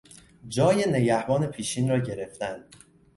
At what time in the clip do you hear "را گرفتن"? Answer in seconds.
1.89-2.65